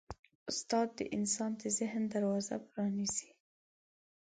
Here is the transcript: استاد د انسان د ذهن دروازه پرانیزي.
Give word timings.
استاد 0.49 0.87
د 0.97 0.99
انسان 1.17 1.51
د 1.61 1.63
ذهن 1.77 2.03
دروازه 2.13 2.55
پرانیزي. 2.69 3.29